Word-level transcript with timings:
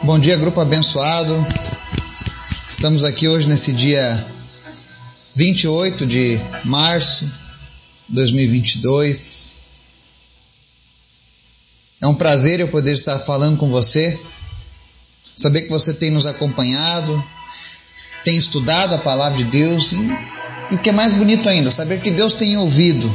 Bom 0.00 0.16
dia, 0.16 0.36
grupo 0.36 0.60
abençoado. 0.60 1.34
Estamos 2.68 3.02
aqui 3.02 3.26
hoje 3.26 3.48
nesse 3.48 3.72
dia 3.72 4.24
28 5.34 6.06
de 6.06 6.38
março 6.64 7.24
de 8.08 8.14
2022. 8.14 9.54
É 12.00 12.06
um 12.06 12.14
prazer 12.14 12.60
eu 12.60 12.68
poder 12.68 12.94
estar 12.94 13.18
falando 13.18 13.56
com 13.56 13.68
você, 13.70 14.18
saber 15.34 15.62
que 15.62 15.70
você 15.70 15.92
tem 15.92 16.12
nos 16.12 16.26
acompanhado, 16.26 17.22
tem 18.22 18.36
estudado 18.36 18.94
a 18.94 18.98
palavra 18.98 19.36
de 19.38 19.50
Deus 19.50 19.90
e, 19.90 19.96
e 20.70 20.74
o 20.76 20.78
que 20.78 20.90
é 20.90 20.92
mais 20.92 21.12
bonito 21.12 21.48
ainda, 21.48 21.72
saber 21.72 22.00
que 22.00 22.12
Deus 22.12 22.34
tem 22.34 22.56
ouvido 22.56 23.12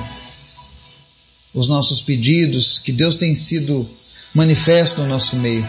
os 1.54 1.70
nossos 1.70 2.02
pedidos, 2.02 2.78
que 2.78 2.92
Deus 2.92 3.16
tem 3.16 3.34
sido 3.34 3.90
manifesto 4.34 5.02
no 5.02 5.08
nosso 5.08 5.38
meio. 5.38 5.66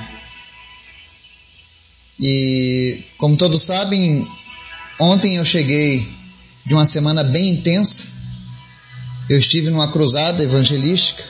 E 2.20 3.04
como 3.18 3.36
todos 3.36 3.62
sabem, 3.62 4.26
ontem 5.00 5.36
eu 5.36 5.44
cheguei 5.44 6.08
de 6.64 6.74
uma 6.74 6.86
semana 6.86 7.24
bem 7.24 7.50
intensa. 7.50 8.08
Eu 9.28 9.38
estive 9.38 9.70
numa 9.70 9.90
cruzada 9.90 10.42
evangelística 10.42 11.24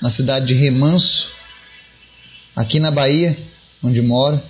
na 0.00 0.10
cidade 0.10 0.46
de 0.46 0.54
Remanso, 0.54 1.30
aqui 2.56 2.80
na 2.80 2.90
Bahia, 2.90 3.38
onde 3.82 4.02
moro. 4.02 4.40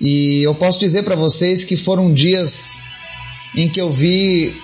E 0.00 0.42
eu 0.42 0.54
posso 0.54 0.80
dizer 0.80 1.04
para 1.04 1.14
vocês 1.14 1.62
que 1.62 1.76
foram 1.76 2.12
dias 2.12 2.82
em 3.54 3.68
que 3.68 3.80
eu 3.80 3.92
vi 3.92 4.60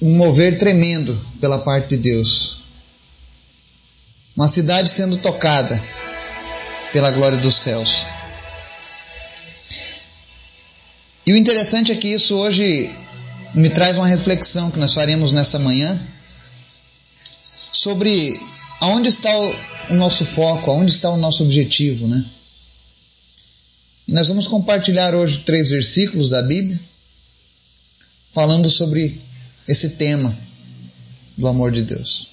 um 0.00 0.16
mover 0.16 0.58
tremendo 0.58 1.18
pela 1.40 1.58
parte 1.58 1.90
de 1.90 1.98
Deus. 1.98 2.62
Uma 4.34 4.48
cidade 4.48 4.90
sendo 4.90 5.16
tocada 5.18 5.82
pela 6.92 7.10
glória 7.10 7.38
dos 7.38 7.54
céus. 7.56 8.06
E 11.26 11.32
o 11.32 11.36
interessante 11.36 11.90
é 11.90 11.96
que 11.96 12.06
isso 12.06 12.36
hoje 12.36 12.88
me 13.52 13.68
traz 13.68 13.96
uma 13.96 14.06
reflexão 14.06 14.70
que 14.70 14.78
nós 14.78 14.94
faremos 14.94 15.32
nessa 15.32 15.58
manhã 15.58 16.00
sobre 17.72 18.40
aonde 18.80 19.08
está 19.08 19.36
o 19.90 19.94
nosso 19.94 20.24
foco, 20.24 20.70
aonde 20.70 20.92
está 20.92 21.10
o 21.10 21.16
nosso 21.16 21.42
objetivo, 21.42 22.06
né? 22.06 22.24
Nós 24.06 24.28
vamos 24.28 24.46
compartilhar 24.46 25.16
hoje 25.16 25.38
três 25.38 25.70
versículos 25.70 26.30
da 26.30 26.42
Bíblia 26.42 26.78
falando 28.32 28.70
sobre 28.70 29.20
esse 29.66 29.90
tema 29.90 30.36
do 31.36 31.48
amor 31.48 31.72
de 31.72 31.82
Deus. 31.82 32.28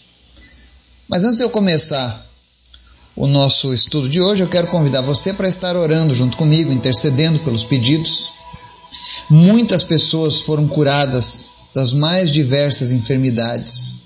Mas 1.07 1.23
antes 1.23 1.37
de 1.37 1.43
eu 1.43 1.49
começar 1.49 2.29
o 3.15 3.25
nosso 3.25 3.73
estudo 3.73 4.07
de 4.07 4.21
hoje, 4.21 4.43
eu 4.43 4.49
quero 4.49 4.67
convidar 4.67 5.01
você 5.01 5.33
para 5.33 5.49
estar 5.49 5.75
orando 5.75 6.13
junto 6.13 6.37
comigo, 6.37 6.71
intercedendo 6.71 7.39
pelos 7.39 7.63
pedidos 7.63 8.42
Muitas 9.29 9.83
pessoas 9.83 10.41
foram 10.41 10.67
curadas 10.67 11.51
das 11.73 11.93
mais 11.93 12.29
diversas 12.29 12.91
enfermidades 12.91 13.97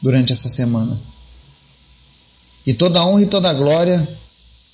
durante 0.00 0.32
essa 0.32 0.48
semana. 0.48 1.00
E 2.66 2.74
toda 2.74 3.04
honra 3.04 3.22
e 3.22 3.26
toda 3.26 3.52
glória 3.52 4.06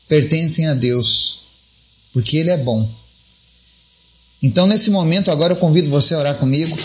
pertencem 0.09 0.67
a 0.67 0.75
Deus, 0.75 1.41
porque 2.13 2.37
Ele 2.37 2.51
é 2.51 2.57
bom. 2.57 2.89
Então, 4.43 4.67
nesse 4.67 4.91
momento, 4.91 5.31
agora 5.31 5.53
eu 5.53 5.57
convido 5.57 5.89
você 5.89 6.15
a 6.15 6.19
orar 6.19 6.35
comigo. 6.37 6.77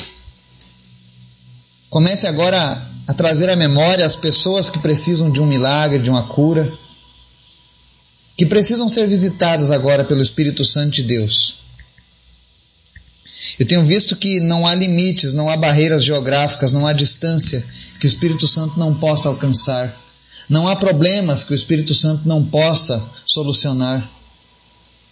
Comece 1.90 2.26
agora 2.26 2.90
a 3.08 3.14
trazer 3.14 3.50
à 3.50 3.56
memória 3.56 4.06
as 4.06 4.16
pessoas 4.16 4.70
que 4.70 4.80
precisam 4.80 5.30
de 5.30 5.42
um 5.42 5.46
milagre, 5.46 6.02
de 6.02 6.10
uma 6.10 6.28
cura, 6.28 6.72
que 8.38 8.46
precisam 8.46 8.88
ser 8.88 9.08
visitadas 9.08 9.70
agora 9.70 10.04
pelo 10.04 10.22
Espírito 10.22 10.64
Santo 10.64 10.92
de 10.92 11.04
Deus. 11.04 11.60
Eu 13.62 13.68
tenho 13.68 13.86
visto 13.86 14.16
que 14.16 14.40
não 14.40 14.66
há 14.66 14.74
limites, 14.74 15.36
não 15.36 15.48
há 15.48 15.56
barreiras 15.56 16.04
geográficas, 16.04 16.74
não 16.74 16.88
há 16.88 16.94
distância 16.94 17.64
que 18.00 18.08
o 18.08 18.10
Espírito 18.10 18.48
Santo 18.48 18.80
não 18.80 18.96
possa 18.96 19.30
alcançar. 19.30 19.96
Não 20.50 20.68
há 20.68 20.76
problemas 20.76 21.44
que 21.44 21.54
o 21.54 21.56
Espírito 21.56 21.94
Santo 21.94 22.28
não 22.28 22.44
possa 22.44 23.08
solucionar. 23.24 24.10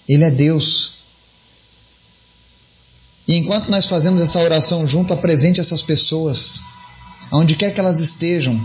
Ele 0.08 0.24
é 0.24 0.32
Deus. 0.32 0.94
E 3.28 3.36
enquanto 3.36 3.70
nós 3.70 3.86
fazemos 3.86 4.20
essa 4.20 4.40
oração 4.40 4.88
junto, 4.88 5.14
apresente 5.14 5.62
essas 5.62 5.84
pessoas, 5.84 6.62
aonde 7.30 7.56
quer 7.56 7.72
que 7.72 7.80
elas 7.80 8.00
estejam, 8.00 8.60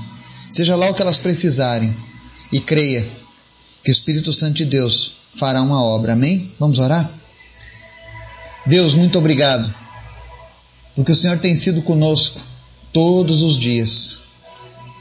seja 0.49 0.77
lá 0.77 0.89
o 0.89 0.95
que 0.95 1.03
elas 1.03 1.19
precisarem, 1.19 1.95
e 2.51 2.59
creia 2.59 3.07
que 3.85 3.91
o 3.91 3.93
Espírito 3.93 4.33
Santo 4.33 4.55
de 4.55 4.65
Deus 4.65 5.13
fará 5.35 5.61
uma 5.61 5.85
obra. 5.85 6.15
Amém? 6.15 6.51
Vamos 6.59 6.79
orar? 6.79 7.24
Deus, 8.67 8.95
muito 8.95 9.19
obrigado, 9.19 9.73
porque 10.97 11.13
o 11.13 11.17
Senhor 11.17 11.39
tem 11.39 11.55
sido 11.55 11.83
conosco 11.83 12.41
todos 12.93 13.43
os 13.43 13.59
dias. 13.59 14.21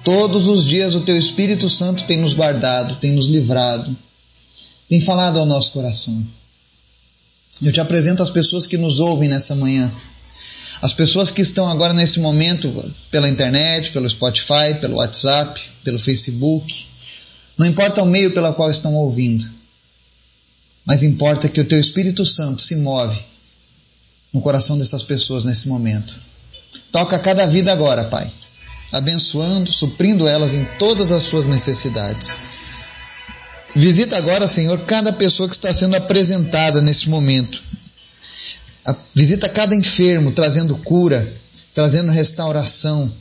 Todos 0.04 0.50
os 0.50 0.66
dias 0.66 0.96
o 0.96 1.02
Teu 1.02 1.18
Espírito 1.18 1.70
Santo 1.70 2.04
tem 2.04 2.18
nos 2.18 2.34
guardado, 2.34 2.98
tem 2.98 3.14
nos 3.14 3.28
livrado, 3.28 3.96
tem 4.90 5.00
falado 5.00 5.40
ao 5.40 5.46
nosso 5.46 5.72
coração. 5.72 6.28
Eu 7.62 7.72
te 7.72 7.80
apresento 7.80 8.22
as 8.22 8.30
pessoas 8.30 8.68
que 8.68 8.78
nos 8.78 9.00
ouvem 9.00 9.30
nessa 9.30 9.56
manhã, 9.56 9.90
as 10.82 10.94
pessoas 10.94 11.32
que 11.32 11.42
estão 11.42 11.66
agora 11.66 11.94
nesse 11.94 12.20
momento 12.20 12.94
pela 13.10 13.30
internet, 13.30 13.92
pelo 13.92 14.10
Spotify, 14.10 14.74
pelo 14.82 14.98
WhatsApp, 14.98 15.62
pelo 15.86 15.98
Facebook. 15.98 16.86
Não 17.58 17.66
importa 17.66 18.04
o 18.04 18.06
meio 18.06 18.32
pela 18.32 18.52
qual 18.52 18.70
estão 18.70 18.94
ouvindo, 18.94 19.50
mas 20.86 21.02
importa 21.02 21.48
que 21.48 21.62
o 21.62 21.66
Teu 21.66 21.80
Espírito 21.80 22.26
Santo 22.26 22.62
se 22.62 22.76
move 22.76 23.33
no 24.34 24.42
coração 24.42 24.78
dessas 24.78 25.04
pessoas 25.04 25.44
nesse 25.44 25.68
momento. 25.68 26.14
Toca 26.92 27.20
cada 27.20 27.46
vida 27.46 27.72
agora, 27.72 28.06
Pai, 28.06 28.32
abençoando, 28.92 29.72
suprindo 29.72 30.28
elas 30.28 30.54
em 30.54 30.66
todas 30.80 31.12
as 31.12 31.24
suas 31.24 31.46
necessidades. 31.46 32.40
Visita 33.76 34.18
agora, 34.18 34.48
Senhor, 34.48 34.80
cada 34.82 35.14
pessoa 35.14 35.48
que 35.48 35.56
está 35.56 35.74
sendo 35.74 35.96
apresentada 35.96 36.82
nesse 36.82 37.10
momento. 37.10 37.62
Visita 39.14 39.48
cada 39.48 39.76
enfermo, 39.76 40.32
trazendo 40.32 40.78
cura, 40.78 41.32
trazendo 41.74 42.12
restauração, 42.12 43.12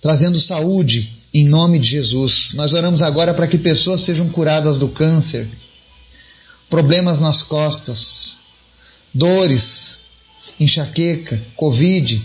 trazendo 0.00 0.40
saúde, 0.40 1.18
em 1.34 1.46
nome 1.46 1.78
de 1.78 1.90
Jesus. 1.90 2.52
Nós 2.54 2.72
oramos 2.72 3.02
agora 3.02 3.34
para 3.34 3.46
que 3.46 3.58
pessoas 3.58 4.02
sejam 4.02 4.28
curadas 4.28 4.78
do 4.78 4.88
câncer, 4.88 5.48
problemas 6.70 7.20
nas 7.20 7.42
costas, 7.42 8.36
dores, 9.12 10.01
enxaqueca, 10.62 11.40
covid, 11.56 12.22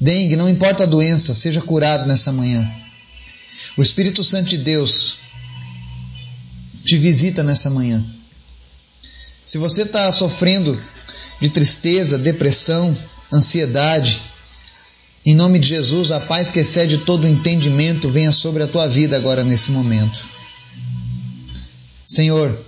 dengue, 0.00 0.36
não 0.36 0.48
importa 0.48 0.84
a 0.84 0.86
doença, 0.86 1.34
seja 1.34 1.60
curado 1.60 2.06
nessa 2.06 2.32
manhã. 2.32 2.68
O 3.76 3.82
Espírito 3.82 4.22
Santo 4.22 4.48
de 4.48 4.58
Deus 4.58 5.18
te 6.84 6.96
visita 6.96 7.42
nessa 7.42 7.70
manhã. 7.70 8.04
Se 9.44 9.58
você 9.58 9.82
está 9.82 10.12
sofrendo 10.12 10.80
de 11.40 11.48
tristeza, 11.48 12.18
depressão, 12.18 12.96
ansiedade, 13.32 14.20
em 15.24 15.34
nome 15.34 15.58
de 15.58 15.68
Jesus, 15.68 16.10
a 16.12 16.20
paz 16.20 16.50
que 16.50 16.60
excede 16.60 16.98
todo 16.98 17.24
o 17.24 17.28
entendimento 17.28 18.08
venha 18.08 18.32
sobre 18.32 18.62
a 18.62 18.68
tua 18.68 18.88
vida 18.88 19.16
agora 19.16 19.44
nesse 19.44 19.70
momento. 19.70 20.18
Senhor, 22.06 22.58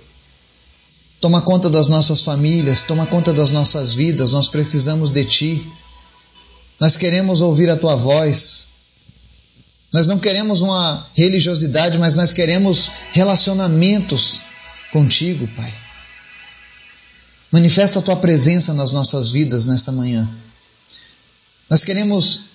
Toma 1.21 1.39
conta 1.39 1.69
das 1.69 1.87
nossas 1.87 2.23
famílias, 2.23 2.81
toma 2.81 3.05
conta 3.05 3.31
das 3.31 3.51
nossas 3.51 3.93
vidas, 3.93 4.31
nós 4.31 4.49
precisamos 4.49 5.11
de 5.11 5.23
Ti. 5.23 5.71
Nós 6.79 6.97
queremos 6.97 7.43
ouvir 7.43 7.69
a 7.69 7.77
Tua 7.77 7.95
voz. 7.95 8.69
Nós 9.93 10.07
não 10.07 10.17
queremos 10.17 10.61
uma 10.61 11.05
religiosidade, 11.13 11.99
mas 11.99 12.15
nós 12.15 12.33
queremos 12.33 12.89
relacionamentos 13.11 14.41
contigo, 14.91 15.47
Pai. 15.55 15.71
Manifesta 17.51 17.99
a 17.99 18.01
Tua 18.01 18.15
presença 18.15 18.73
nas 18.73 18.91
nossas 18.91 19.29
vidas 19.29 19.63
nessa 19.63 19.91
manhã. 19.91 20.27
Nós 21.69 21.83
queremos 21.83 22.45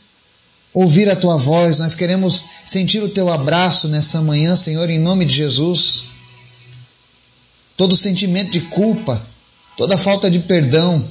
ouvir 0.74 1.08
a 1.08 1.14
Tua 1.14 1.36
voz, 1.36 1.78
nós 1.78 1.94
queremos 1.94 2.44
sentir 2.64 3.00
o 3.00 3.08
Teu 3.08 3.32
abraço 3.32 3.86
nessa 3.86 4.20
manhã, 4.20 4.56
Senhor, 4.56 4.90
em 4.90 4.98
nome 4.98 5.24
de 5.24 5.36
Jesus 5.36 6.15
todo 7.76 7.96
sentimento 7.96 8.50
de 8.50 8.62
culpa, 8.62 9.24
toda 9.76 9.98
falta 9.98 10.30
de 10.30 10.38
perdão, 10.40 11.04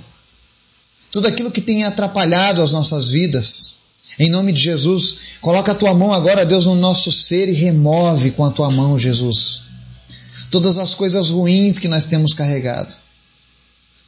tudo 1.11 1.27
aquilo 1.27 1.51
que 1.51 1.61
tem 1.61 1.83
atrapalhado 1.83 2.61
as 2.61 2.71
nossas 2.71 3.09
vidas. 3.09 3.77
Em 4.19 4.29
nome 4.29 4.51
de 4.51 4.61
Jesus, 4.61 5.17
coloca 5.41 5.71
a 5.71 5.75
tua 5.75 5.93
mão 5.93 6.13
agora, 6.13 6.45
Deus, 6.45 6.65
no 6.65 6.75
nosso 6.75 7.11
ser 7.11 7.49
e 7.49 7.53
remove 7.53 8.31
com 8.31 8.43
a 8.45 8.51
tua 8.51 8.69
mão, 8.71 8.99
Jesus, 8.99 9.63
todas 10.51 10.77
as 10.77 10.93
coisas 10.93 11.29
ruins 11.29 11.79
que 11.79 11.87
nós 11.87 12.05
temos 12.05 12.33
carregado, 12.33 12.93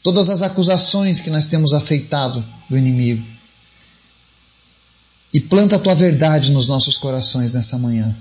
todas 0.04 0.30
as 0.30 0.42
acusações 0.42 1.19
que 1.19 1.30
nós 1.30 1.48
temos 1.48 1.74
aceitado 1.74 2.44
do 2.69 2.77
inimigo. 2.77 3.25
E 5.33 5.39
planta 5.39 5.75
a 5.75 5.80
tua 5.80 5.94
verdade 5.94 6.51
nos 6.51 6.68
nossos 6.68 6.98
corações 6.98 7.54
nessa 7.54 7.77
manhã. 7.77 8.15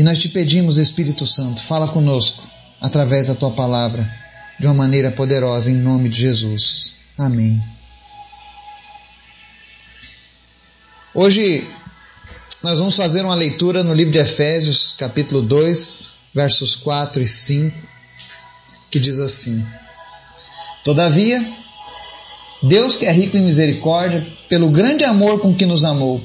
E 0.00 0.02
nós 0.02 0.18
te 0.18 0.30
pedimos, 0.30 0.78
Espírito 0.78 1.26
Santo, 1.26 1.62
fala 1.62 1.86
conosco 1.86 2.42
através 2.80 3.26
da 3.26 3.34
tua 3.34 3.50
palavra 3.50 4.10
de 4.58 4.66
uma 4.66 4.72
maneira 4.72 5.10
poderosa, 5.10 5.70
em 5.70 5.74
nome 5.74 6.08
de 6.08 6.20
Jesus. 6.20 6.94
Amém. 7.18 7.62
Hoje 11.14 11.68
nós 12.62 12.78
vamos 12.78 12.96
fazer 12.96 13.26
uma 13.26 13.34
leitura 13.34 13.84
no 13.84 13.92
livro 13.92 14.10
de 14.10 14.18
Efésios, 14.18 14.94
capítulo 14.96 15.42
2, 15.42 16.12
versos 16.32 16.76
4 16.76 17.20
e 17.20 17.28
5, 17.28 17.76
que 18.90 18.98
diz 18.98 19.20
assim: 19.20 19.62
Todavia, 20.82 21.46
Deus 22.62 22.96
que 22.96 23.04
é 23.04 23.12
rico 23.12 23.36
em 23.36 23.44
misericórdia, 23.44 24.26
pelo 24.48 24.70
grande 24.70 25.04
amor 25.04 25.40
com 25.40 25.54
que 25.54 25.66
nos 25.66 25.84
amou, 25.84 26.24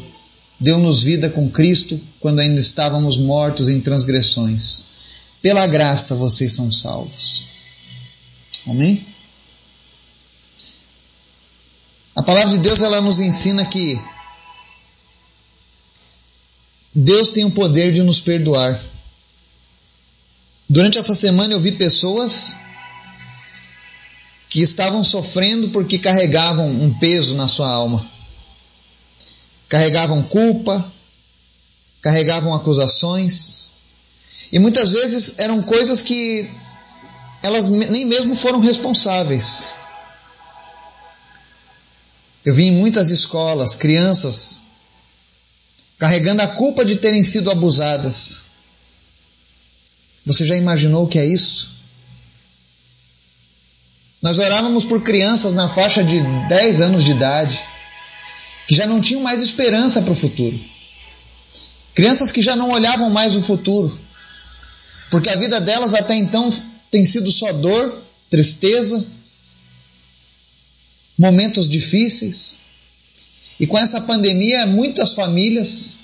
deu-nos 0.60 1.04
vida 1.04 1.30
com 1.30 1.50
Cristo 1.50 2.00
quando 2.20 2.40
ainda 2.40 2.60
estávamos 2.60 3.18
mortos 3.18 3.68
em 3.68 3.82
transgressões. 3.82 4.96
Pela 5.42 5.68
graça 5.68 6.16
vocês 6.16 6.54
são 6.54 6.72
salvos. 6.72 7.44
Amém? 8.68 9.06
A 12.16 12.24
palavra 12.24 12.52
de 12.52 12.60
Deus 12.60 12.82
ela 12.82 13.02
nos 13.02 13.20
ensina 13.20 13.66
que 13.66 14.00
Deus 16.94 17.32
tem 17.32 17.44
o 17.44 17.52
poder 17.52 17.92
de 17.92 18.02
nos 18.02 18.22
perdoar. 18.22 18.80
Durante 20.70 20.98
essa 20.98 21.14
semana 21.14 21.54
eu 21.54 21.60
vi 21.60 21.74
pessoas 21.74 22.58
que 24.50 24.62
estavam 24.62 25.04
sofrendo 25.04 25.70
porque 25.70 26.00
carregavam 26.00 26.70
um 26.70 26.94
peso 26.98 27.36
na 27.36 27.48
sua 27.48 27.70
alma. 27.70 28.15
Carregavam 29.68 30.22
culpa, 30.24 30.92
carregavam 32.02 32.54
acusações, 32.54 33.72
e 34.52 34.60
muitas 34.60 34.92
vezes 34.92 35.36
eram 35.40 35.62
coisas 35.62 36.02
que 36.02 36.50
elas 37.42 37.70
nem 37.70 38.06
mesmo 38.06 38.36
foram 38.36 38.60
responsáveis. 38.60 39.74
Eu 42.44 42.54
vi 42.54 42.66
em 42.66 42.72
muitas 42.72 43.10
escolas 43.10 43.74
crianças 43.74 44.62
carregando 45.98 46.42
a 46.42 46.48
culpa 46.48 46.86
de 46.86 46.98
terem 46.98 47.24
sido 47.24 47.50
abusadas. 47.50 48.44
Você 50.26 50.46
já 50.46 50.56
imaginou 50.56 51.06
o 51.06 51.08
que 51.08 51.18
é 51.18 51.26
isso? 51.26 51.76
Nós 54.22 54.38
orávamos 54.40 54.86
por 54.86 55.02
crianças 55.02 55.54
na 55.54 55.68
faixa 55.68 56.04
de 56.04 56.20
10 56.48 56.82
anos 56.82 57.04
de 57.04 57.12
idade 57.12 57.60
que 58.68 58.76
já 58.76 58.86
não 58.86 59.02
tinham 59.02 59.22
mais 59.22 59.42
esperança 59.42 60.02
para 60.02 60.12
o 60.12 60.16
futuro. 60.16 60.60
Crianças 61.94 62.32
que 62.32 62.42
já 62.42 62.56
não 62.56 62.72
olhavam 62.72 63.10
mais 63.10 63.36
o 63.36 63.42
futuro. 63.42 63.98
Porque 65.10 65.30
a 65.30 65.36
vida 65.36 65.62
delas 65.62 65.94
até 65.94 66.16
então 66.16 66.50
tem 66.92 67.06
sido 67.06 67.32
só 67.32 67.52
dor, 67.54 68.02
tristeza, 68.30 69.06
momentos 71.18 71.70
difíceis. 71.70 72.62
E 73.60 73.66
com 73.66 73.78
essa 73.78 74.02
pandemia, 74.02 74.66
muitas 74.66 75.14
famílias 75.14 76.00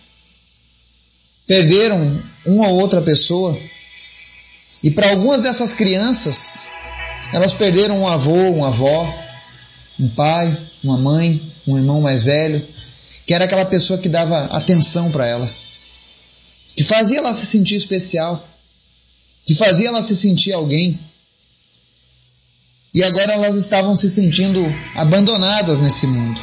perderam 1.46 2.24
uma 2.46 2.68
ou 2.70 2.80
outra 2.80 3.02
pessoa. 3.02 3.60
E 4.84 4.90
para 4.90 5.10
algumas 5.10 5.42
dessas 5.42 5.74
crianças, 5.74 6.68
elas 7.34 7.54
perderam 7.54 8.00
um 8.00 8.08
avô, 8.08 8.50
uma 8.52 8.70
avó, 8.70 9.14
um 10.02 10.10
pai, 10.10 10.58
uma 10.84 10.98
mãe, 10.98 11.54
um 11.68 11.78
irmão 11.78 12.02
mais 12.02 12.26
velho, 12.26 12.68
que 13.26 13.36
era 13.36 13.46
aquela 13.46 13.66
pessoa 13.66 14.00
que 14.00 14.10
dava 14.10 14.46
atenção 14.46 15.12
para 15.12 15.28
ela, 15.28 15.50
que 16.76 16.84
fazia 16.84 17.20
ela 17.20 17.34
se 17.36 17.46
sentir 17.46 17.76
especial, 17.76 18.44
que 19.46 19.54
fazia 19.54 19.90
ela 19.90 20.02
se 20.02 20.16
sentir 20.16 20.54
alguém. 20.54 21.00
E 22.94 23.04
agora 23.04 23.34
elas 23.34 23.56
estavam 23.56 23.96
se 23.96 24.10
sentindo 24.10 24.66
abandonadas 24.96 25.80
nesse 25.80 26.08
mundo. 26.08 26.42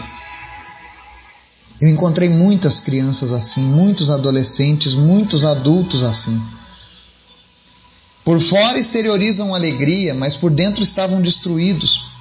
Eu 1.81 1.89
encontrei 1.89 2.29
muitas 2.29 2.81
crianças 2.81 3.33
assim, 3.33 3.61
muitos 3.61 4.09
adolescentes, 4.09 4.95
muitos 4.95 5.45
adultos 5.45 6.03
assim. 6.03 6.41
Por 8.25 8.41
fora 8.41 8.79
exteriorizam 8.79 9.55
alegria, 9.55 10.15
mas 10.15 10.37
por 10.37 10.51
dentro 10.51 10.83
estavam 10.83 11.21
destruídos. 11.21 12.18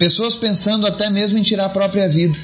Pessoas 0.00 0.34
pensando 0.34 0.86
até 0.86 1.10
mesmo 1.10 1.36
em 1.36 1.42
tirar 1.42 1.66
a 1.66 1.68
própria 1.68 2.08
vida. 2.08 2.38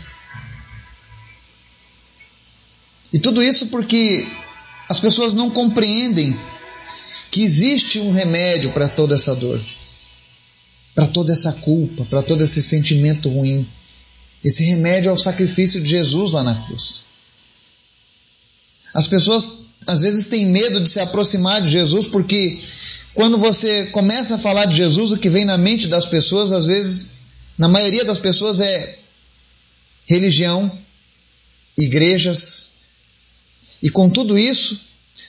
E 3.10 3.18
tudo 3.18 3.42
isso 3.42 3.68
porque 3.68 4.28
as 4.90 5.00
pessoas 5.00 5.32
não 5.32 5.48
compreendem 5.48 6.38
que 7.30 7.42
existe 7.42 7.98
um 7.98 8.12
remédio 8.12 8.72
para 8.72 8.90
toda 8.90 9.14
essa 9.14 9.34
dor, 9.34 9.58
para 10.94 11.06
toda 11.06 11.32
essa 11.32 11.50
culpa, 11.50 12.04
para 12.04 12.22
todo 12.22 12.44
esse 12.44 12.60
sentimento 12.60 13.30
ruim. 13.30 13.66
Esse 14.44 14.62
remédio 14.64 15.08
é 15.08 15.12
o 15.12 15.16
sacrifício 15.16 15.82
de 15.82 15.88
Jesus 15.88 16.32
lá 16.32 16.44
na 16.44 16.54
cruz. 16.66 17.04
As 18.92 19.08
pessoas 19.08 19.60
às 19.86 20.02
vezes 20.02 20.26
têm 20.26 20.44
medo 20.44 20.78
de 20.78 20.90
se 20.90 21.00
aproximar 21.00 21.62
de 21.62 21.70
Jesus 21.70 22.06
porque 22.06 22.60
quando 23.14 23.38
você 23.38 23.86
começa 23.86 24.34
a 24.34 24.38
falar 24.38 24.66
de 24.66 24.76
Jesus, 24.76 25.10
o 25.12 25.16
que 25.16 25.30
vem 25.30 25.46
na 25.46 25.56
mente 25.56 25.88
das 25.88 26.04
pessoas, 26.04 26.52
às 26.52 26.66
vezes, 26.66 27.15
na 27.58 27.68
maioria 27.68 28.04
das 28.04 28.18
pessoas, 28.18 28.60
é 28.60 28.98
religião, 30.06 30.70
igrejas. 31.76 32.76
E 33.82 33.90
com 33.90 34.08
tudo 34.08 34.38
isso, 34.38 34.80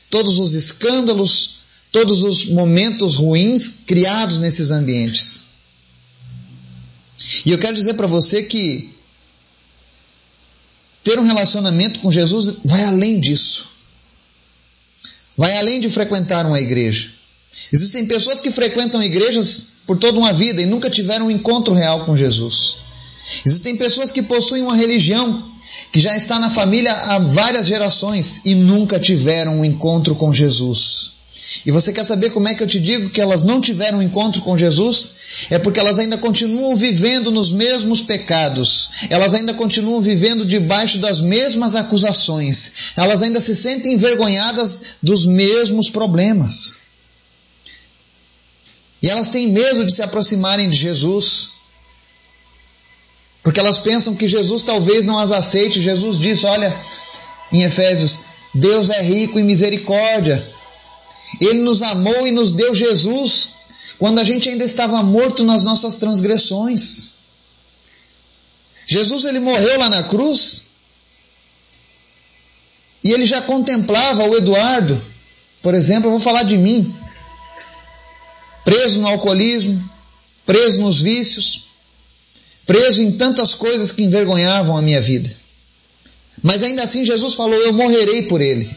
todos 0.09 0.39
os 0.39 0.53
escândalos, 0.53 1.57
todos 1.91 2.23
os 2.23 2.45
momentos 2.45 3.15
ruins 3.15 3.69
criados 3.85 4.39
nesses 4.39 4.71
ambientes. 4.71 5.45
E 7.45 7.51
eu 7.51 7.57
quero 7.57 7.75
dizer 7.75 7.95
para 7.95 8.07
você 8.07 8.43
que 8.43 8.93
ter 11.03 11.19
um 11.19 11.23
relacionamento 11.23 11.99
com 11.99 12.11
Jesus 12.11 12.57
vai 12.63 12.83
além 12.83 13.19
disso. 13.19 13.69
Vai 15.35 15.57
além 15.57 15.79
de 15.79 15.89
frequentar 15.89 16.45
uma 16.45 16.59
igreja. 16.59 17.16
Existem 17.71 18.05
pessoas 18.05 18.39
que 18.39 18.51
frequentam 18.51 19.01
igrejas 19.01 19.65
por 19.85 19.97
toda 19.97 20.19
uma 20.19 20.33
vida 20.33 20.61
e 20.61 20.65
nunca 20.65 20.89
tiveram 20.89 21.27
um 21.27 21.31
encontro 21.31 21.73
real 21.73 22.05
com 22.05 22.15
Jesus. 22.15 22.77
Existem 23.45 23.75
pessoas 23.75 24.11
que 24.11 24.21
possuem 24.21 24.63
uma 24.63 24.75
religião 24.75 25.51
que 25.91 25.99
já 25.99 26.15
está 26.15 26.39
na 26.39 26.49
família 26.49 26.93
há 26.93 27.19
várias 27.19 27.67
gerações 27.67 28.41
e 28.45 28.55
nunca 28.55 28.99
tiveram 28.99 29.59
um 29.59 29.65
encontro 29.65 30.15
com 30.15 30.31
Jesus. 30.31 31.17
E 31.65 31.71
você 31.71 31.93
quer 31.93 32.03
saber 32.03 32.31
como 32.31 32.47
é 32.47 32.55
que 32.55 32.63
eu 32.63 32.67
te 32.67 32.79
digo 32.79 33.09
que 33.09 33.21
elas 33.21 33.43
não 33.43 33.61
tiveram 33.61 33.99
um 33.99 34.01
encontro 34.01 34.41
com 34.41 34.57
Jesus? 34.57 35.11
É 35.49 35.59
porque 35.59 35.79
elas 35.79 35.99
ainda 35.99 36.17
continuam 36.17 36.75
vivendo 36.75 37.31
nos 37.31 37.51
mesmos 37.51 38.01
pecados, 38.01 38.89
elas 39.09 39.33
ainda 39.35 39.53
continuam 39.53 40.01
vivendo 40.01 40.45
debaixo 40.45 40.97
das 40.97 41.21
mesmas 41.21 41.75
acusações, 41.75 42.71
elas 42.95 43.21
ainda 43.21 43.39
se 43.39 43.55
sentem 43.55 43.93
envergonhadas 43.93 44.81
dos 45.01 45.25
mesmos 45.25 45.89
problemas. 45.89 46.86
E 49.01 49.09
elas 49.09 49.29
têm 49.29 49.47
medo 49.51 49.85
de 49.85 49.93
se 49.93 50.01
aproximarem 50.01 50.69
de 50.69 50.77
Jesus, 50.77 51.51
porque 53.43 53.59
elas 53.59 53.79
pensam 53.79 54.15
que 54.15 54.27
Jesus 54.27 54.63
talvez 54.63 55.05
não 55.05 55.17
as 55.17 55.31
aceite. 55.31 55.81
Jesus 55.81 56.17
disse: 56.17 56.45
Olha, 56.45 56.75
em 57.51 57.63
Efésios, 57.63 58.19
Deus 58.53 58.89
é 58.89 59.01
rico 59.01 59.39
em 59.39 59.43
misericórdia 59.43 60.57
ele 61.41 61.59
nos 61.59 61.81
amou 61.81 62.25
e 62.25 62.31
nos 62.31 62.51
deu 62.51 62.73
Jesus 62.73 63.49
quando 63.99 64.19
a 64.19 64.23
gente 64.23 64.47
ainda 64.47 64.63
estava 64.63 65.01
morto 65.03 65.43
nas 65.43 65.63
nossas 65.63 65.95
transgressões. 65.95 67.11
Jesus 68.85 69.25
ele 69.25 69.39
morreu 69.39 69.79
lá 69.79 69.89
na 69.89 70.03
cruz 70.03 70.67
e 73.03 73.11
ele 73.11 73.25
já 73.25 73.41
contemplava 73.41 74.23
o 74.23 74.35
Eduardo, 74.35 75.01
por 75.61 75.73
exemplo, 75.73 76.07
eu 76.07 76.11
vou 76.11 76.19
falar 76.19 76.43
de 76.43 76.57
mim, 76.57 76.95
preso 78.67 78.99
no 78.99 79.07
alcoolismo, 79.07 79.81
preso 80.45 80.81
nos 80.81 80.99
vícios, 80.99 81.67
preso 82.65 83.01
em 83.01 83.13
tantas 83.13 83.53
coisas 83.53 83.93
que 83.93 84.03
envergonhavam 84.03 84.75
a 84.75 84.81
minha 84.81 85.01
vida. 85.01 85.33
Mas 86.43 86.61
ainda 86.61 86.83
assim 86.83 87.05
Jesus 87.05 87.33
falou: 87.33 87.57
Eu 87.61 87.71
morrerei 87.71 88.23
por 88.23 88.41
ele. 88.41 88.69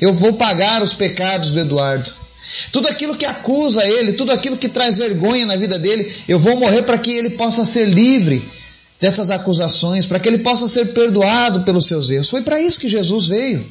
Eu 0.00 0.14
vou 0.14 0.32
pagar 0.32 0.82
os 0.82 0.94
pecados 0.94 1.50
do 1.50 1.60
Eduardo. 1.60 2.10
Tudo 2.72 2.88
aquilo 2.88 3.14
que 3.14 3.26
acusa 3.26 3.86
ele, 3.86 4.14
tudo 4.14 4.32
aquilo 4.32 4.56
que 4.56 4.66
traz 4.68 4.96
vergonha 4.96 5.44
na 5.44 5.56
vida 5.56 5.78
dele, 5.78 6.10
eu 6.26 6.38
vou 6.38 6.56
morrer 6.56 6.84
para 6.84 6.96
que 6.96 7.10
ele 7.10 7.30
possa 7.30 7.66
ser 7.66 7.86
livre 7.86 8.42
dessas 8.98 9.30
acusações, 9.30 10.06
para 10.06 10.18
que 10.18 10.26
ele 10.26 10.38
possa 10.38 10.66
ser 10.66 10.94
perdoado 10.94 11.64
pelos 11.64 11.84
seus 11.86 12.08
erros. 12.08 12.30
Foi 12.30 12.40
para 12.40 12.58
isso 12.62 12.80
que 12.80 12.88
Jesus 12.88 13.26
veio. 13.26 13.68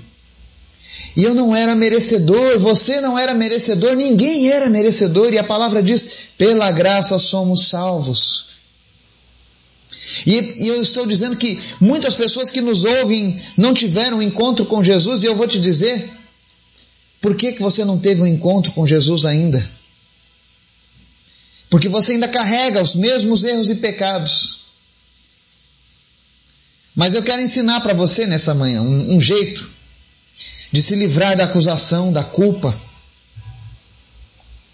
E 1.17 1.24
eu 1.24 1.33
não 1.33 1.55
era 1.55 1.75
merecedor, 1.75 2.59
você 2.59 3.01
não 3.01 3.17
era 3.17 3.33
merecedor, 3.33 3.95
ninguém 3.95 4.51
era 4.51 4.69
merecedor, 4.69 5.33
e 5.33 5.39
a 5.39 5.43
palavra 5.43 5.81
diz: 5.81 6.07
pela 6.38 6.71
graça 6.71 7.17
somos 7.17 7.69
salvos. 7.69 8.45
E, 10.27 10.65
e, 10.65 10.67
eu 10.67 10.79
estou 10.79 11.07
dizendo 11.07 11.36
que 11.36 11.59
muitas 11.81 12.15
pessoas 12.15 12.51
que 12.51 12.62
nos 12.62 12.86
ouvem 12.86 13.41
não 13.57 13.74
tiveram 13.74 14.19
um 14.19 14.21
encontro 14.21 14.63
com 14.67 14.83
Jesus, 14.83 15.24
e 15.24 15.25
eu 15.25 15.36
vou 15.36 15.47
te 15.47 15.59
dizer: 15.59 16.07
Por 17.19 17.36
que, 17.36 17.53
que 17.53 17.63
você 17.63 17.83
não 17.83 17.97
teve 17.97 18.21
um 18.21 18.27
encontro 18.27 18.71
com 18.74 18.86
Jesus 18.86 19.25
ainda? 19.25 19.71
Porque 21.67 21.89
você 21.89 22.12
ainda 22.12 22.27
carrega 22.27 22.79
os 22.79 22.93
mesmos 22.93 23.43
erros 23.43 23.71
e 23.71 23.75
pecados. 23.77 24.59
Mas 26.95 27.15
eu 27.15 27.24
quero 27.24 27.41
ensinar 27.41 27.81
para 27.81 27.95
você 27.95 28.27
nessa 28.27 28.53
manhã 28.53 28.83
um, 28.83 29.15
um 29.15 29.19
jeito 29.19 29.76
de 30.71 30.81
se 30.81 30.95
livrar 30.95 31.38
da 31.38 31.45
acusação, 31.45 32.12
da 32.12 32.24
culpa, 32.24 32.77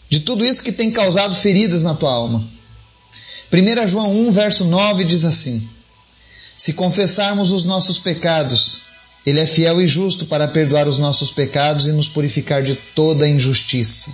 de 0.10 0.20
tudo 0.20 0.46
isso 0.46 0.64
que 0.64 0.72
tem 0.72 0.92
causado 0.92 1.36
feridas 1.36 1.84
na 1.84 1.96
tua 1.96 2.12
alma. 2.12 2.44
1 3.52 3.88
João 3.88 4.28
1, 4.28 4.32
verso 4.32 4.66
9 4.66 5.04
diz 5.04 5.26
assim: 5.26 5.68
Se 6.56 6.74
confessarmos 6.74 7.52
os 7.52 7.66
nossos 7.66 8.00
pecados, 8.00 8.82
Ele 9.26 9.40
é 9.40 9.48
fiel 9.48 9.82
e 9.82 9.88
justo 9.88 10.26
para 10.26 10.48
perdoar 10.48 10.88
os 10.88 10.98
nossos 10.98 11.32
pecados 11.32 11.88
e 11.88 11.92
nos 11.92 12.10
purificar 12.10 12.64
de 12.64 12.76
toda 12.96 13.28
injustiça. 13.28 14.12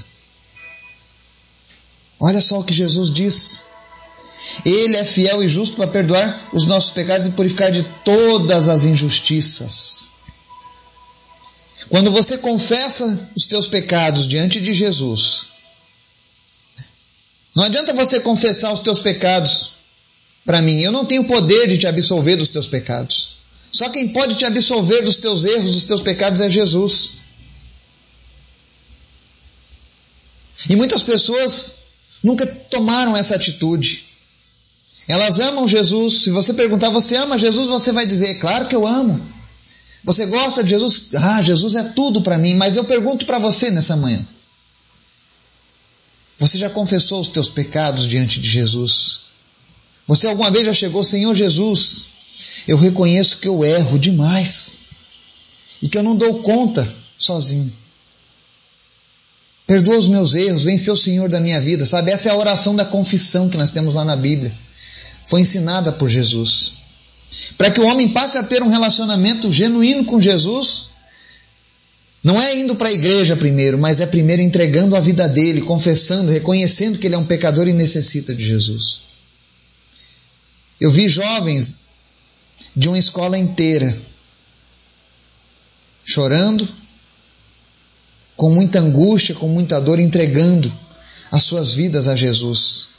Olha 2.19 2.41
só 2.41 2.59
o 2.59 2.63
que 2.63 2.73
Jesus 2.73 3.11
diz. 3.11 3.65
Ele 4.65 4.97
é 4.97 5.05
fiel 5.05 5.41
e 5.43 5.47
justo 5.47 5.77
para 5.77 5.87
perdoar 5.87 6.49
os 6.53 6.65
nossos 6.65 6.91
pecados 6.91 7.27
e 7.27 7.31
purificar 7.31 7.71
de 7.71 7.83
todas 8.03 8.67
as 8.67 8.85
injustiças. 8.85 10.07
Quando 11.87 12.11
você 12.11 12.37
confessa 12.37 13.29
os 13.35 13.47
teus 13.47 13.67
pecados 13.67 14.27
diante 14.27 14.59
de 14.59 14.73
Jesus, 14.73 15.45
não 17.55 17.63
adianta 17.63 17.93
você 17.93 18.19
confessar 18.19 18.71
os 18.71 18.81
teus 18.81 18.99
pecados 18.99 19.71
para 20.45 20.61
mim. 20.61 20.81
Eu 20.81 20.91
não 20.91 21.05
tenho 21.05 21.25
poder 21.25 21.67
de 21.67 21.77
te 21.77 21.87
absolver 21.87 22.35
dos 22.35 22.49
teus 22.49 22.67
pecados. 22.67 23.31
Só 23.71 23.89
quem 23.89 24.09
pode 24.09 24.35
te 24.35 24.45
absolver 24.45 25.03
dos 25.03 25.17
teus 25.17 25.45
erros, 25.45 25.73
dos 25.73 25.83
teus 25.83 26.01
pecados 26.01 26.41
é 26.41 26.49
Jesus. 26.49 27.11
E 30.69 30.75
muitas 30.75 31.03
pessoas 31.03 31.75
nunca 32.23 32.45
tomaram 32.45 33.15
essa 33.15 33.35
atitude. 33.35 34.05
Elas 35.07 35.39
amam 35.39 35.67
Jesus. 35.67 36.23
Se 36.23 36.31
você 36.31 36.53
perguntar, 36.53 36.89
você 36.89 37.15
ama 37.15 37.37
Jesus? 37.37 37.67
Você 37.67 37.91
vai 37.91 38.05
dizer, 38.05 38.35
claro 38.35 38.67
que 38.67 38.75
eu 38.75 38.85
amo. 38.85 39.38
Você 40.09 40.25
gosta 40.25 40.63
de 40.63 40.71
Jesus? 40.71 41.09
Ah, 41.13 41.39
Jesus 41.39 41.75
é 41.75 41.83
tudo 41.83 42.19
para 42.23 42.35
mim. 42.35 42.55
Mas 42.55 42.75
eu 42.75 42.83
pergunto 42.83 43.27
para 43.27 43.37
você 43.37 43.69
nessa 43.69 43.95
manhã: 43.95 44.27
você 46.39 46.57
já 46.57 46.67
confessou 46.67 47.19
os 47.19 47.27
teus 47.27 47.47
pecados 47.47 48.07
diante 48.07 48.39
de 48.39 48.49
Jesus? 48.49 49.19
Você 50.07 50.25
alguma 50.25 50.49
vez 50.49 50.65
já 50.65 50.73
chegou, 50.73 51.03
Senhor 51.03 51.35
Jesus, 51.35 52.07
eu 52.67 52.75
reconheço 52.75 53.37
que 53.37 53.47
eu 53.47 53.63
erro 53.63 53.99
demais 53.99 54.79
e 55.79 55.87
que 55.87 55.95
eu 55.95 56.01
não 56.01 56.15
dou 56.15 56.41
conta 56.41 56.91
sozinho. 57.15 57.71
Perdoa 59.67 59.99
os 59.99 60.07
meus 60.07 60.33
erros, 60.33 60.63
vem 60.63 60.75
o 60.75 60.97
Senhor 60.97 61.29
da 61.29 61.39
minha 61.39 61.61
vida, 61.61 61.85
sabe? 61.85 62.09
Essa 62.09 62.29
é 62.29 62.31
a 62.31 62.35
oração 62.35 62.75
da 62.75 62.83
confissão 62.83 63.47
que 63.47 63.57
nós 63.57 63.69
temos 63.69 63.93
lá 63.93 64.03
na 64.03 64.15
Bíblia. 64.15 64.51
Foi 65.25 65.41
ensinada 65.41 65.91
por 65.91 66.09
Jesus. 66.09 66.78
Para 67.57 67.69
que 67.69 67.79
o 67.79 67.85
homem 67.85 68.09
passe 68.09 68.37
a 68.37 68.43
ter 68.43 68.63
um 68.63 68.69
relacionamento 68.69 69.51
genuíno 69.51 70.03
com 70.05 70.19
Jesus, 70.19 70.89
não 72.23 72.41
é 72.41 72.57
indo 72.57 72.75
para 72.75 72.89
a 72.89 72.91
igreja 72.91 73.35
primeiro, 73.35 73.77
mas 73.77 74.01
é 74.01 74.05
primeiro 74.05 74.41
entregando 74.41 74.95
a 74.95 74.99
vida 74.99 75.27
dele, 75.29 75.61
confessando, 75.61 76.31
reconhecendo 76.31 76.97
que 76.97 77.07
ele 77.07 77.15
é 77.15 77.17
um 77.17 77.25
pecador 77.25 77.67
e 77.67 77.73
necessita 77.73 78.33
de 78.33 78.45
Jesus. 78.45 79.03
Eu 80.81 80.91
vi 80.91 81.07
jovens 81.07 81.89
de 82.75 82.87
uma 82.87 82.97
escola 82.97 83.37
inteira 83.37 83.95
chorando, 86.03 86.67
com 88.35 88.49
muita 88.49 88.79
angústia, 88.79 89.35
com 89.35 89.47
muita 89.47 89.79
dor, 89.79 89.99
entregando 89.99 90.71
as 91.31 91.43
suas 91.43 91.73
vidas 91.73 92.07
a 92.07 92.15
Jesus, 92.15 92.89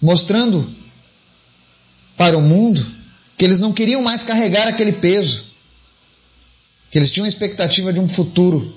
mostrando 0.00 0.68
para 2.16 2.36
o 2.36 2.42
mundo 2.42 2.84
que 3.42 3.46
eles 3.46 3.58
não 3.58 3.72
queriam 3.72 4.00
mais 4.00 4.22
carregar 4.22 4.68
aquele 4.68 4.92
peso 4.92 5.46
que 6.92 6.96
eles 6.96 7.10
tinham 7.10 7.24
a 7.24 7.28
expectativa 7.28 7.92
de 7.92 7.98
um 7.98 8.08
futuro 8.08 8.72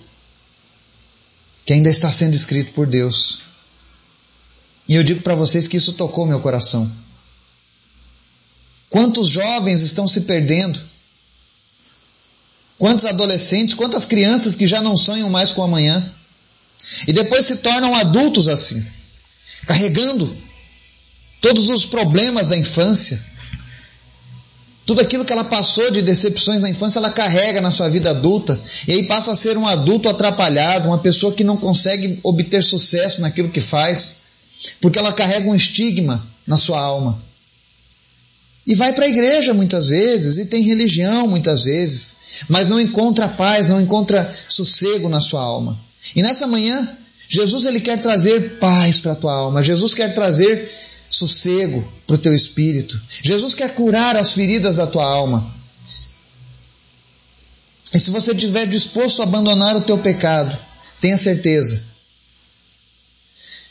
que 1.64 1.72
ainda 1.72 1.88
está 1.88 2.12
sendo 2.12 2.34
escrito 2.34 2.72
por 2.72 2.88
Deus. 2.88 3.42
E 4.88 4.96
eu 4.96 5.04
digo 5.04 5.22
para 5.22 5.36
vocês 5.36 5.68
que 5.68 5.78
isso 5.78 5.94
tocou 5.94 6.26
meu 6.26 6.40
coração. 6.40 6.92
Quantos 8.90 9.28
jovens 9.28 9.82
estão 9.82 10.08
se 10.08 10.22
perdendo? 10.22 10.82
Quantos 12.80 13.06
adolescentes, 13.06 13.76
quantas 13.76 14.04
crianças 14.06 14.56
que 14.56 14.66
já 14.66 14.82
não 14.82 14.98
sonham 14.98 15.30
mais 15.30 15.52
com 15.52 15.62
amanhã? 15.62 16.12
E 17.08 17.14
depois 17.14 17.46
se 17.46 17.58
tornam 17.58 17.94
adultos 17.94 18.48
assim, 18.48 18.84
carregando 19.68 20.36
todos 21.40 21.70
os 21.70 21.86
problemas 21.86 22.48
da 22.48 22.58
infância, 22.58 23.24
tudo 24.86 25.01
aquilo 25.01 25.25
que 25.25 25.34
ela 25.34 25.44
passou 25.44 25.89
de 25.89 26.01
decepções 26.01 26.62
na 26.62 26.70
infância, 26.70 27.00
ela 27.00 27.10
carrega 27.10 27.60
na 27.60 27.72
sua 27.72 27.89
vida 27.89 28.12
adulta. 28.12 28.60
E 28.88 28.94
aí 28.94 29.04
passa 29.04 29.32
a 29.32 29.36
ser 29.36 29.58
um 29.58 29.65
adulto 29.65 30.08
atrapalhado, 30.08 30.88
uma 30.88 31.00
pessoa 31.00 31.34
que 31.34 31.44
não 31.44 31.58
consegue 31.58 32.20
obter 32.24 32.63
sucesso 32.63 33.22
naquilo 33.22 33.50
que 33.50 33.60
faz, 33.60 34.18
porque 34.80 35.00
ela 35.00 35.12
carrega 35.12 35.50
um 35.50 35.56
estigma 35.56 36.25
na 36.46 36.60
sua 36.60 36.80
alma. 36.80 37.20
E 38.68 38.75
vai 38.75 38.94
para 38.94 39.06
a 39.06 39.10
igreja 39.10 39.54
muitas 39.54 39.88
vezes, 39.88 40.38
e 40.38 40.46
tem 40.46 40.62
religião 40.63 41.27
muitas 41.27 41.63
vezes, 41.63 42.44
mas 42.48 42.70
não 42.70 42.80
encontra 42.80 43.27
paz, 43.27 43.70
não 43.70 43.82
encontra 43.82 44.32
sossego 44.48 45.10
na 45.10 45.20
sua 45.20 45.42
alma. 45.42 45.80
E 46.15 46.22
nessa 46.22 46.46
manhã, 46.46 46.98
Jesus 47.27 47.65
ele 47.65 47.80
quer 47.80 48.00
trazer 48.00 48.60
paz 48.60 49.00
para 49.00 49.13
a 49.13 49.15
tua 49.15 49.34
alma, 49.34 49.63
Jesus 49.63 49.96
quer 49.96 50.13
trazer 50.13 50.70
sossego 51.10 51.88
para 52.06 52.16
o 52.16 52.20
teu 52.20 52.34
espírito. 52.34 53.02
Jesus 53.24 53.54
quer 53.54 53.74
curar 53.74 54.16
as 54.16 54.34
feridas 54.34 54.78
da 54.78 54.88
tua 54.88 55.06
alma. 55.06 55.54
E 57.94 58.00
se 58.00 58.12
você 58.12 58.32
estiver 58.32 58.66
disposto 58.66 59.22
a 59.22 59.24
abandonar 59.24 59.76
o 59.76 59.82
teu 59.82 59.98
pecado, 59.98 60.58
tenha 61.00 61.18
certeza. 61.18 61.82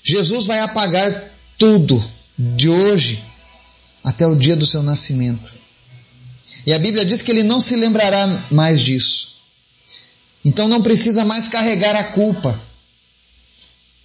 Jesus 0.02 0.46
vai 0.46 0.60
apagar 0.60 1.32
tudo 1.58 2.02
de 2.38 2.68
hoje 2.68 3.22
até 4.02 4.26
o 4.26 4.36
dia 4.36 4.56
do 4.56 4.66
seu 4.66 4.82
nascimento. 4.82 5.52
E 6.66 6.72
a 6.72 6.78
Bíblia 6.78 7.04
diz 7.04 7.22
que 7.22 7.30
ele 7.30 7.42
não 7.42 7.60
se 7.60 7.76
lembrará 7.76 8.46
mais 8.50 8.80
disso. 8.80 9.34
Então 10.44 10.68
não 10.68 10.82
precisa 10.82 11.24
mais 11.24 11.48
carregar 11.48 11.96
a 11.96 12.04
culpa. 12.04 12.60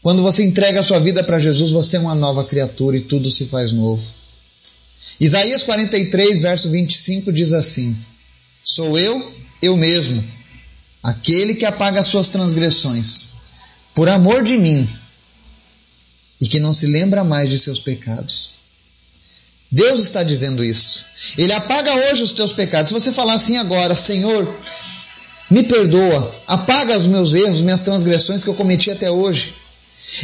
Quando 0.01 0.23
você 0.23 0.43
entrega 0.43 0.79
a 0.79 0.83
sua 0.83 0.99
vida 0.99 1.23
para 1.23 1.39
Jesus, 1.39 1.71
você 1.71 1.97
é 1.97 1.99
uma 1.99 2.15
nova 2.15 2.45
criatura 2.45 2.97
e 2.97 3.01
tudo 3.01 3.29
se 3.29 3.45
faz 3.45 3.71
novo. 3.71 4.01
Isaías 5.19 5.63
43, 5.63 6.41
verso 6.41 6.69
25 6.69 7.33
diz 7.33 7.51
assim: 7.51 7.95
Sou 8.63 8.97
eu, 8.97 9.33
eu 9.61 9.75
mesmo, 9.75 10.23
aquele 11.03 11.55
que 11.55 11.65
apaga 11.65 11.99
as 11.99 12.07
suas 12.07 12.29
transgressões, 12.29 13.31
por 13.93 14.07
amor 14.07 14.43
de 14.43 14.57
mim, 14.57 14.87
e 16.39 16.47
que 16.47 16.59
não 16.59 16.71
se 16.71 16.87
lembra 16.87 17.23
mais 17.23 17.49
de 17.49 17.59
seus 17.59 17.81
pecados. 17.81 18.51
Deus 19.71 19.99
está 19.99 20.23
dizendo 20.23 20.63
isso. 20.63 21.05
Ele 21.37 21.53
apaga 21.53 21.93
hoje 21.93 22.23
os 22.23 22.33
teus 22.33 22.53
pecados. 22.53 22.87
Se 22.87 22.93
você 22.93 23.11
falar 23.11 23.33
assim 23.33 23.57
agora, 23.57 23.93
Senhor, 23.93 24.51
me 25.51 25.63
perdoa, 25.63 26.35
apaga 26.47 26.97
os 26.97 27.05
meus 27.05 27.33
erros, 27.35 27.61
minhas 27.61 27.81
transgressões 27.81 28.43
que 28.43 28.49
eu 28.49 28.55
cometi 28.55 28.89
até 28.89 29.11
hoje. 29.11 29.53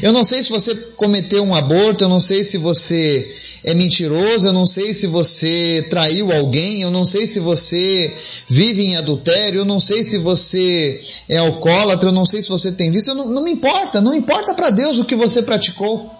Eu 0.02 0.12
não 0.12 0.24
sei 0.24 0.42
se 0.42 0.50
você 0.50 0.74
cometeu 0.74 1.44
um 1.44 1.54
aborto, 1.54 2.04
eu 2.04 2.10
não 2.10 2.20
sei 2.20 2.44
se 2.44 2.58
você 2.58 3.30
é 3.64 3.74
mentiroso, 3.74 4.48
eu 4.48 4.54
não 4.54 4.66
sei 4.66 4.94
se 4.94 5.06
você 5.06 5.86
traiu 5.90 6.32
alguém, 6.32 6.82
eu 6.82 6.90
não 6.90 7.06
sei 7.06 7.28
se 7.28 7.40
você 7.40 8.14
vive 8.48 8.84
em 8.84 8.96
adultério, 8.96 9.60
eu 9.60 9.66
não 9.66 9.80
sei 9.80 10.04
se 10.04 10.18
você 10.18 11.04
é 11.30 11.38
alcoólatra, 11.38 12.10
eu 12.10 12.14
não 12.14 12.26
sei 12.26 12.42
se 12.42 12.50
você 12.50 12.72
tem 12.72 12.90
vício, 12.90 13.14
não, 13.14 13.28
não 13.28 13.44
me 13.44 13.52
importa, 13.52 14.02
não 14.02 14.14
importa 14.14 14.54
para 14.54 14.72
Deus 14.72 14.98
o 14.98 15.06
que 15.06 15.16
você 15.16 15.44
praticou. 15.44 16.12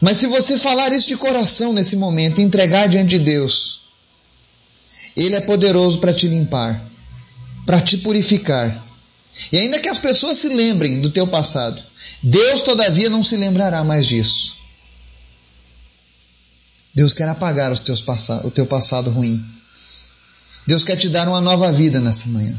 Mas 0.00 0.16
se 0.16 0.26
você 0.26 0.58
falar 0.58 0.92
isso 0.92 1.08
de 1.08 1.16
coração 1.16 1.72
nesse 1.72 1.96
momento, 1.96 2.40
entregar 2.40 2.88
diante 2.88 3.10
de 3.10 3.18
Deus, 3.20 3.82
Ele 5.16 5.36
é 5.36 5.40
poderoso 5.40 6.00
para 6.00 6.12
te 6.12 6.26
limpar, 6.26 6.82
para 7.64 7.80
te 7.80 7.98
purificar 7.98 8.91
e 9.50 9.58
ainda 9.58 9.78
que 9.78 9.88
as 9.88 9.98
pessoas 9.98 10.38
se 10.38 10.48
lembrem 10.48 11.00
do 11.00 11.10
teu 11.10 11.26
passado, 11.26 11.82
Deus 12.22 12.62
todavia 12.62 13.08
não 13.08 13.22
se 13.22 13.36
lembrará 13.36 13.82
mais 13.82 14.06
disso. 14.06 14.56
Deus 16.94 17.14
quer 17.14 17.28
apagar 17.28 17.72
os 17.72 17.80
teus 17.80 18.04
o 18.44 18.50
teu 18.50 18.66
passado 18.66 19.10
ruim. 19.10 19.42
Deus 20.66 20.84
quer 20.84 20.96
te 20.96 21.08
dar 21.08 21.26
uma 21.26 21.40
nova 21.40 21.72
vida 21.72 22.00
nessa 22.00 22.28
manhã. 22.28 22.58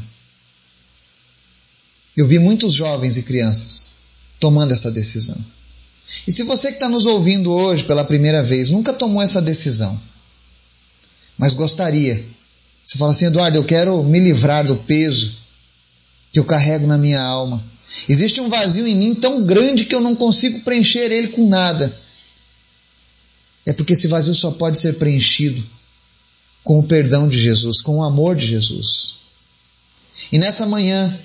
Eu 2.18 2.28
vi 2.28 2.40
muitos 2.40 2.74
jovens 2.74 3.18
e 3.18 3.24
crianças 3.24 3.90
tomando 4.40 4.74
essa 4.74 4.92
decisão. 4.92 5.38
E 6.28 6.34
se 6.34 6.44
você 6.44 6.70
que 6.70 6.76
está 6.76 6.90
nos 6.90 7.06
ouvindo 7.06 7.52
hoje 7.52 7.86
pela 7.86 8.04
primeira 8.04 8.44
vez 8.44 8.72
nunca 8.72 8.92
tomou 8.92 9.22
essa 9.22 9.42
decisão, 9.42 10.00
mas 11.38 11.54
gostaria, 11.54 12.24
você 12.86 12.98
fala 12.98 13.12
assim, 13.12 13.26
Eduardo, 13.26 13.58
eu 13.58 13.64
quero 13.64 14.04
me 14.04 14.20
livrar 14.20 14.66
do 14.66 14.76
peso 14.76 15.43
que 16.34 16.40
eu 16.40 16.44
carrego 16.44 16.88
na 16.88 16.98
minha 16.98 17.22
alma. 17.22 17.64
Existe 18.10 18.42
um 18.42 18.50
vazio 18.50 18.88
em 18.88 18.96
mim 18.96 19.14
tão 19.14 19.46
grande 19.46 19.86
que 19.86 19.94
eu 19.94 20.02
não 20.02 20.16
consigo 20.16 20.62
preencher 20.62 21.12
ele 21.12 21.28
com 21.28 21.48
nada. 21.48 21.96
É 23.66 23.72
porque 23.72 23.94
esse 23.94 24.08
vazio 24.08 24.34
só 24.34 24.52
pode 24.52 24.80
ser 24.80 24.94
preenchido 24.98 25.64
com 26.64 26.80
o 26.80 26.84
perdão 26.84 27.30
de 27.30 27.40
Jesus, 27.40 27.82
com 27.82 28.00
o 28.00 28.04
amor 28.04 28.36
de 28.36 28.48
Jesus. 28.48 29.18
E 30.32 30.40
nessa 30.40 30.66
manhã, 30.66 31.18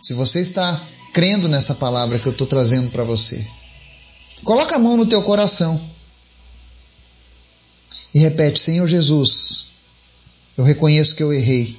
se 0.00 0.14
você 0.14 0.40
está 0.40 0.86
crendo 1.12 1.48
nessa 1.48 1.74
palavra 1.74 2.18
que 2.18 2.26
eu 2.26 2.32
estou 2.32 2.46
trazendo 2.46 2.88
para 2.90 3.02
você, 3.02 3.44
coloca 4.44 4.76
a 4.76 4.78
mão 4.78 4.96
no 4.96 5.06
teu 5.06 5.22
coração 5.22 5.80
e 8.14 8.20
repete: 8.20 8.60
Senhor 8.60 8.86
Jesus, 8.86 9.66
eu 10.56 10.62
reconheço 10.62 11.16
que 11.16 11.22
eu 11.22 11.32
errei. 11.32 11.76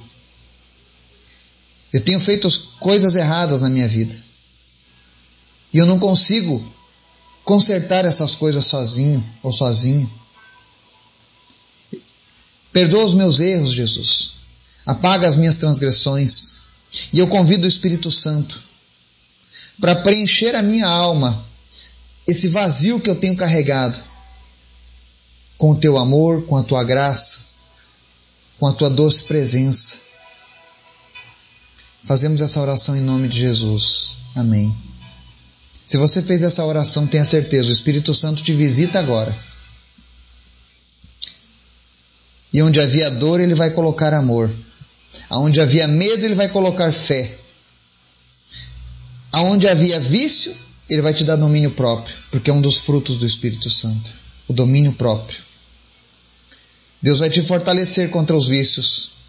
Eu 1.92 2.00
tenho 2.00 2.18
feito 2.18 2.48
coisas 2.78 3.14
erradas 3.14 3.60
na 3.60 3.68
minha 3.68 3.86
vida. 3.86 4.16
E 5.72 5.78
eu 5.78 5.86
não 5.86 5.98
consigo 5.98 6.64
consertar 7.44 8.04
essas 8.04 8.34
coisas 8.34 8.64
sozinho 8.64 9.24
ou 9.42 9.52
sozinha. 9.52 10.08
Perdoa 12.72 13.04
os 13.04 13.14
meus 13.14 13.40
erros, 13.40 13.72
Jesus. 13.72 14.32
Apaga 14.86 15.28
as 15.28 15.36
minhas 15.36 15.56
transgressões. 15.56 16.62
E 17.12 17.18
eu 17.18 17.26
convido 17.26 17.64
o 17.64 17.68
Espírito 17.68 18.10
Santo 18.10 18.62
para 19.80 19.96
preencher 19.96 20.54
a 20.54 20.62
minha 20.62 20.86
alma, 20.86 21.44
esse 22.26 22.48
vazio 22.48 23.00
que 23.00 23.10
eu 23.10 23.16
tenho 23.16 23.34
carregado, 23.34 23.98
com 25.56 25.70
o 25.70 25.76
teu 25.76 25.96
amor, 25.96 26.46
com 26.46 26.56
a 26.56 26.62
tua 26.62 26.84
graça, 26.84 27.40
com 28.58 28.66
a 28.66 28.72
tua 28.72 28.90
doce 28.90 29.24
presença. 29.24 30.11
Fazemos 32.04 32.40
essa 32.40 32.60
oração 32.60 32.96
em 32.96 33.00
nome 33.00 33.28
de 33.28 33.38
Jesus. 33.38 34.18
Amém. 34.34 34.74
Se 35.84 35.96
você 35.96 36.22
fez 36.22 36.42
essa 36.42 36.64
oração, 36.64 37.06
tenha 37.06 37.24
certeza, 37.24 37.68
o 37.68 37.72
Espírito 37.72 38.14
Santo 38.14 38.42
te 38.42 38.52
visita 38.52 38.98
agora. 38.98 39.36
E 42.52 42.62
onde 42.62 42.80
havia 42.80 43.10
dor, 43.10 43.40
ele 43.40 43.54
vai 43.54 43.70
colocar 43.70 44.12
amor. 44.12 44.50
Aonde 45.30 45.60
havia 45.60 45.88
medo, 45.88 46.24
ele 46.24 46.34
vai 46.34 46.48
colocar 46.48 46.92
fé. 46.92 47.38
Aonde 49.30 49.66
havia 49.66 49.98
vício, 49.98 50.54
ele 50.88 51.00
vai 51.02 51.14
te 51.14 51.24
dar 51.24 51.36
domínio 51.36 51.70
próprio, 51.70 52.14
porque 52.30 52.50
é 52.50 52.52
um 52.52 52.60
dos 52.60 52.78
frutos 52.78 53.16
do 53.16 53.24
Espírito 53.24 53.70
Santo, 53.70 54.10
o 54.46 54.52
domínio 54.52 54.92
próprio. 54.92 55.38
Deus 57.00 57.18
vai 57.18 57.30
te 57.30 57.40
fortalecer 57.42 58.10
contra 58.10 58.36
os 58.36 58.46
vícios. 58.46 59.21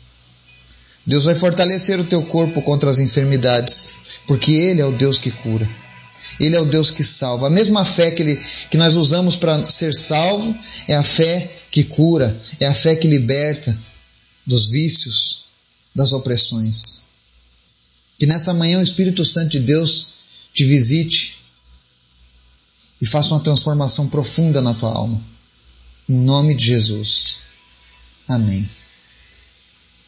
Deus 1.06 1.26
vai 1.26 1.36
fortalecer 1.36 2.00
o 2.00 2.06
teu 2.06 2.24
corpo 2.24 2.62
contra 2.62 2.90
as 2.90 3.00
enfermidades, 3.00 3.92
porque 4.26 4.52
ele 4.52 4.82
é 4.82 4.86
o 4.86 4.92
Deus 4.92 5.20
que 5.20 5.32
cura. 5.32 5.68
Ele 6.40 6.56
é 6.56 6.62
o 6.62 6.66
Deus 6.66 6.90
que 6.90 7.04
salva. 7.04 7.48
A 7.48 7.50
mesma 7.50 7.84
fé 7.84 8.12
que, 8.12 8.22
ele, 8.22 8.42
que 8.72 8.78
nós 8.78 8.96
usamos 8.96 9.36
para 9.36 9.70
ser 9.70 9.94
salvo 9.94 10.58
é 10.88 10.96
a 10.96 11.04
fé 11.04 11.52
que 11.70 11.84
cura, 11.84 12.36
é 12.60 12.66
a 12.66 12.74
fé 12.74 12.96
que 12.96 13.08
liberta 13.08 13.78
dos 14.46 14.70
vícios, 14.70 15.46
das 15.94 16.14
opressões. 16.14 17.02
Que 18.18 18.26
nessa 18.26 18.54
manhã 18.54 18.80
o 18.80 18.84
Espírito 18.84 19.26
Santo 19.26 19.50
de 19.50 19.60
Deus 19.60 20.14
te 20.54 20.64
visite 20.64 21.40
e 23.02 23.06
faça 23.06 23.34
uma 23.34 23.44
transformação 23.44 24.08
profunda 24.08 24.62
na 24.62 24.74
tua 24.74 24.92
alma. 24.92 25.22
Em 26.08 26.16
nome 26.16 26.56
de 26.56 26.66
Jesus. 26.66 27.40
Amém. 28.28 28.70